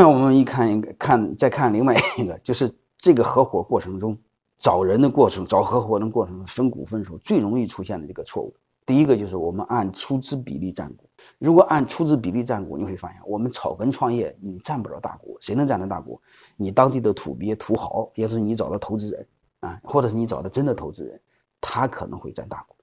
[0.00, 4.16] 那我们一看一个看再看另外一个，就是这个合伙过程中
[4.56, 8.54] 找人的过程，找合伙人过程中分股份时候最容易出现的这个错误。
[8.86, 16.20] 第一个就是我们按出资比例占股，如果按出资比例占股，你会发现我们草根创业你占不着大股，谁能占得大股？
[16.56, 19.26] 你当地的土鳖土豪，也是你找的投资人
[19.58, 21.20] 啊，或者是你找的真的投资人，
[21.60, 22.76] 他可能会占大股，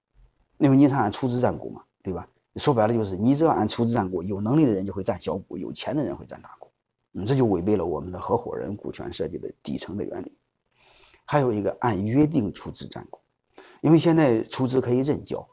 [0.58, 2.28] 因为你是按出资占股嘛，对吧？
[2.58, 6.68] 说白了就是你只要按出资占股，有能力的人就会占小股，有钱的人会占大股，
[7.24, 10.36] 这就违背了我们的合伙人股权设计的底层的原理。
[11.24, 13.20] 还有一个按约定出资占股，
[13.82, 15.48] 因为现在出资可以认缴。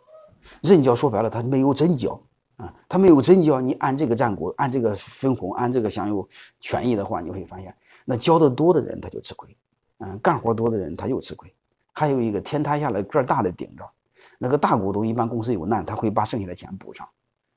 [0.61, 2.21] 认缴说白了，他没有真交
[2.57, 3.61] 啊，他没有真交。
[3.61, 7.73] 你按这个占股，按这个分红，按这个享有权益的话，你会发现，
[8.05, 9.57] 那交的多的人他就吃亏，
[9.99, 11.55] 嗯，干活多的人他又吃亏。
[11.93, 13.88] 还有一个天塌下来个儿大的顶着，
[14.37, 17.09] 那个大股东一般公司有难，他会把剩下的钱补上。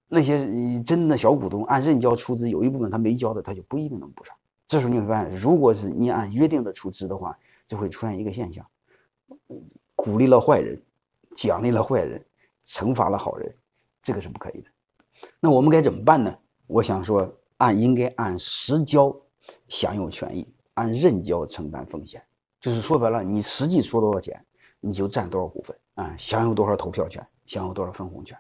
[0.08, 4.36] 那些真的小股东按认交出资，有一部分他没交的，他就不一定能补上。
[4.68, 7.38] 这时候你会发现，如果是你按约定的出资的话，
[7.68, 8.66] 就会出现一个现象：
[9.96, 10.82] 鼓励了坏人，
[11.36, 12.24] 奖励了坏人。
[12.68, 13.56] 惩罚了好人，
[14.02, 14.70] 这个是不可以的。
[15.40, 16.36] 那我们该怎么办呢？
[16.66, 19.16] 我想说，按应该按实交
[19.68, 22.20] 享有权益，按认交承担风险。
[22.60, 24.44] 就是说白了，你实际出多少钱，
[24.80, 28.36] 你就占多少股份啊，享有多少投票权，享有多少分红权。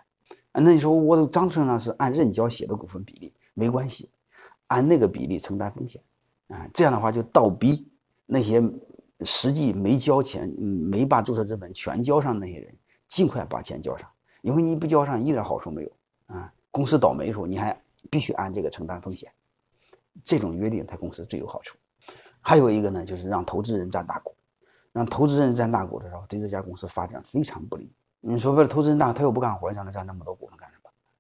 [0.58, 4.10] 那你说我章程上是按认缴写的股份比例，没关系，
[4.68, 6.02] 按那个比例承担风险
[6.48, 6.68] 啊。
[6.74, 7.88] 这样的话就倒逼
[8.26, 8.64] 那些
[9.22, 12.76] 实际没交钱、没把注册资本全交上那些人，
[13.08, 14.10] 尽快把钱交上。
[14.42, 15.92] 因为你不交上一点好处没有
[16.28, 16.54] 啊！
[16.70, 17.76] 公司倒霉的时候你还
[18.12, 19.32] 必须按这个承担风险，
[20.24, 21.76] 这种约定对公司最有好处。
[22.42, 24.36] 还有一个呢，就是让投资人占大股，
[24.92, 27.92] 让投资人占大股的时候，对这家公司发展非常不利。
[28.22, 30.45] 你说为了投资人大，他又不干活，让他占那么多股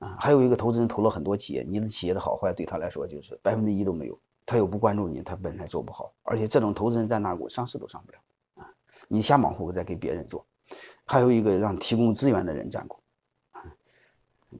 [0.05, 0.17] 啊？
[0.19, 8.19] 还有一个投资人投了很多企业，你的企业的好坏对他来说就是百分之一都没有，他又不关注你，他本来做不好，而且这种投资人占大股，上市都上不了
[8.55, 8.69] 啊！
[9.07, 10.45] 你瞎忙活再给别人做。
[11.05, 13.01] 还有一个让提供资源的人占股。
[13.51, 13.61] 啊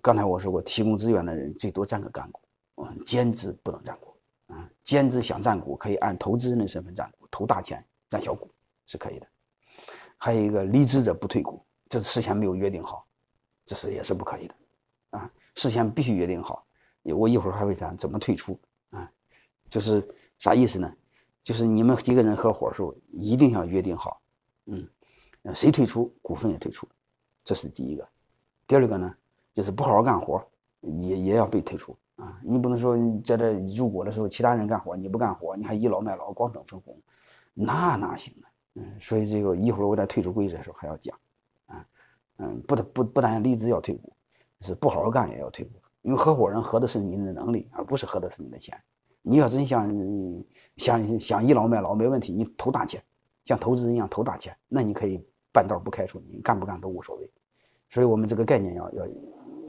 [0.02, 2.42] 刚才我说过，提供资源的人最多占个干股，
[2.84, 4.14] 嗯，兼职不能占股，
[4.48, 8.52] 啊，兼职想占股可以按投资人的身份占股，投大钱占小股
[8.86, 9.28] 是可以的。
[10.18, 13.06] 还有一个离职者不退股，这事先没有约定好，
[13.64, 14.56] 这是也是不可以的，
[15.12, 16.66] 啊，事先必须约定好。
[17.04, 19.12] 我一会儿还会讲怎么退出，啊，
[19.70, 20.08] 就是
[20.40, 20.92] 啥意思呢？
[21.44, 24.20] 就是你们几个人合伙的时候一定要约定好，
[24.66, 24.88] 嗯，
[25.54, 26.88] 谁退出股份也退出，
[27.44, 28.08] 这是第一个。
[28.66, 29.16] 第二个呢？
[29.54, 30.44] 就是不好好干活，
[30.82, 32.42] 也也要被退出啊！
[32.44, 37.00] 你不能说在这入股的时候，其他人干活你不干活，你还倚老卖老，光等分红，
[37.54, 38.48] 那哪行呢？
[38.74, 41.18] 嗯，所以这个一会儿我在退出规则的时候还要讲，
[41.68, 41.88] 啊，
[42.38, 44.12] 嗯，不得不不但离职要退股，
[44.66, 45.72] 是不好好干也要退股，
[46.02, 48.76] 因为合伙人合的是你的能力，而不是合的是你的钱。
[49.22, 49.90] 你要真想
[50.78, 53.02] 想想倚老卖老没问题，你投大钱，
[53.44, 57.32] 像投资人一样投大钱，那你可以半道不开除你，干不干都无所谓。
[57.90, 59.06] 所以我们这个概念要要。